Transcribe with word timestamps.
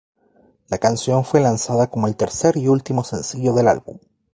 La 0.69 0.79
canción 0.79 1.23
fue 1.23 1.41
lanzada 1.41 1.91
como 1.91 2.07
el 2.07 2.15
tercer 2.15 2.57
y 2.57 2.67
último 2.67 3.03
sencillo 3.03 3.53
del 3.53 3.67
álbum. 3.67 3.99